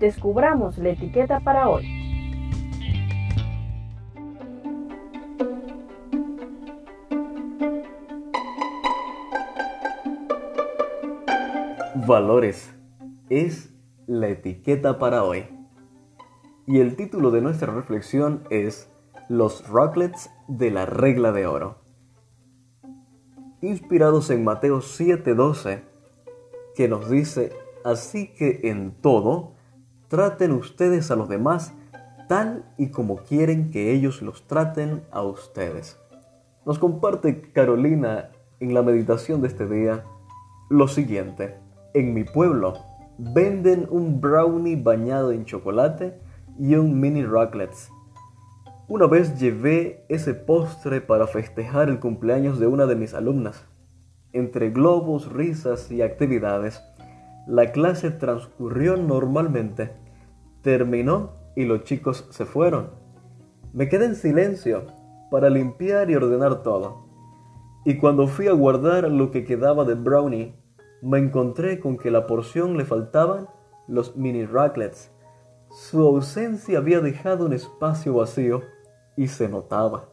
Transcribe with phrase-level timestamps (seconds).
[0.00, 1.86] descubramos la etiqueta para hoy.
[12.06, 12.74] Valores
[13.28, 13.72] es
[14.06, 15.44] la etiqueta para hoy.
[16.66, 18.90] Y el título de nuestra reflexión es
[19.28, 21.78] Los Rocklets de la regla de oro.
[23.60, 25.82] Inspirados en Mateo 7:12,
[26.74, 27.52] que nos dice,
[27.84, 29.59] así que en todo,
[30.10, 31.72] traten ustedes a los demás
[32.28, 35.98] tal y como quieren que ellos los traten a ustedes.
[36.66, 40.04] Nos comparte Carolina en la meditación de este día
[40.68, 41.56] lo siguiente.
[41.94, 42.74] En mi pueblo
[43.18, 46.18] venden un brownie bañado en chocolate
[46.58, 47.90] y un mini rocklets.
[48.88, 53.64] Una vez llevé ese postre para festejar el cumpleaños de una de mis alumnas.
[54.32, 56.82] Entre globos, risas y actividades,
[57.46, 59.92] la clase transcurrió normalmente.
[60.62, 62.90] Terminó y los chicos se fueron.
[63.72, 64.86] Me quedé en silencio
[65.30, 67.06] para limpiar y ordenar todo.
[67.84, 70.54] Y cuando fui a guardar lo que quedaba de brownie,
[71.02, 73.48] me encontré con que la porción le faltaban
[73.88, 75.10] los mini raclets.
[75.70, 78.62] Su ausencia había dejado un espacio vacío
[79.16, 80.08] y se notaba.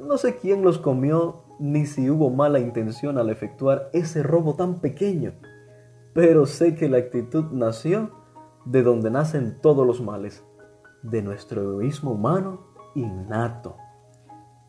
[0.00, 4.80] No sé quién los comió ni si hubo mala intención al efectuar ese robo tan
[4.80, 5.32] pequeño,
[6.12, 8.10] pero sé que la actitud nació
[8.64, 10.44] de donde nacen todos los males,
[11.02, 13.76] de nuestro egoísmo humano innato.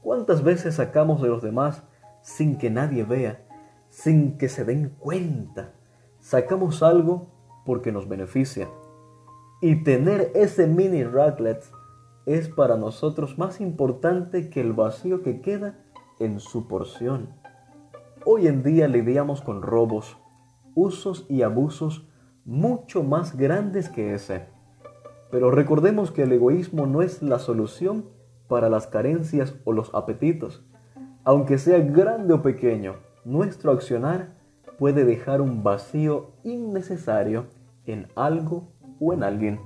[0.01, 1.83] ¿Cuántas veces sacamos de los demás
[2.21, 3.43] sin que nadie vea
[3.93, 5.73] sin que se den cuenta.
[6.19, 7.27] Sacamos algo
[7.63, 8.67] porque nos beneficia.
[9.61, 11.71] Y tener ese mini raclets
[12.25, 15.77] es para nosotros más importante que el vacío que queda
[16.19, 17.29] en su porción.
[18.25, 20.17] Hoy en día lidiamos con robos,
[20.75, 22.07] usos y abusos
[22.45, 24.47] mucho más grandes que ese.
[25.31, 28.05] Pero recordemos que el egoísmo no es la solución
[28.47, 30.65] para las carencias o los apetitos,
[31.23, 32.95] aunque sea grande o pequeño
[33.25, 34.33] nuestro accionar
[34.77, 37.45] puede dejar un vacío innecesario
[37.85, 38.67] en algo
[38.99, 39.59] o en alguien.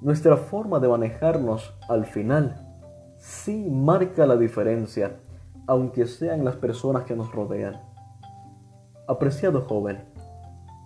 [0.00, 2.64] Nuestra forma de manejarnos al final
[3.18, 5.16] sí marca la diferencia,
[5.66, 7.93] aunque sean las personas que nos rodean.
[9.06, 10.04] Apreciado joven,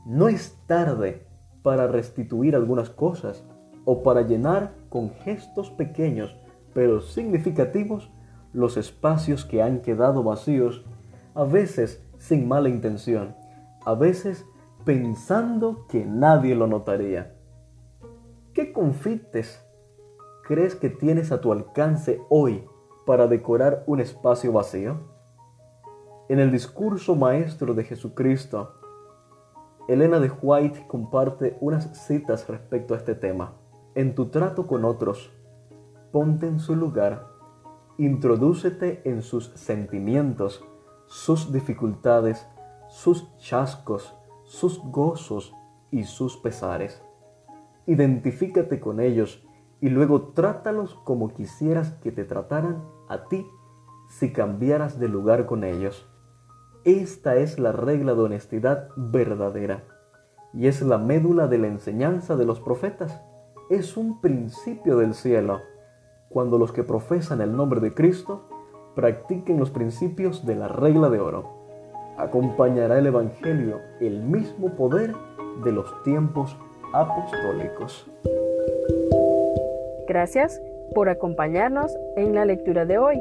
[0.07, 1.27] no es tarde
[1.63, 3.45] para restituir algunas cosas
[3.85, 6.35] o para llenar con gestos pequeños
[6.75, 8.11] pero significativos
[8.53, 10.85] los espacios que han quedado vacíos
[11.35, 13.35] a veces sin mala intención,
[13.85, 14.47] a veces
[14.85, 17.35] pensando que nadie lo notaría.
[18.55, 19.65] ¿Qué confites
[20.45, 22.65] crees que tienes a tu alcance hoy
[23.07, 25.18] para decorar un espacio vacío?
[26.29, 28.75] En el discurso maestro de Jesucristo,
[29.89, 33.55] Elena de White comparte unas citas respecto a este tema.
[33.95, 35.33] En tu trato con otros,
[36.13, 37.29] ponte en su lugar,
[37.97, 40.63] introdúcete en sus sentimientos,
[41.07, 42.47] sus dificultades,
[42.91, 44.15] sus chascos,
[44.45, 45.55] sus gozos
[45.91, 47.03] y sus pesares.
[47.87, 49.43] Identifícate con ellos
[49.81, 53.47] y luego trátalos como quisieras que te trataran a ti
[54.11, 56.07] si cambiaras de lugar con ellos.
[56.89, 59.83] Esta es la regla de honestidad verdadera
[60.55, 63.21] y es la médula de la enseñanza de los profetas.
[63.69, 65.61] Es un principio del cielo
[66.31, 68.49] cuando los que profesan el nombre de Cristo
[68.95, 71.45] practiquen los principios de la regla de oro.
[72.17, 75.13] Acompañará el Evangelio el mismo poder
[75.63, 76.57] de los tiempos
[76.95, 78.11] apostólicos.
[80.09, 80.59] Gracias
[80.95, 83.21] por acompañarnos en la lectura de hoy.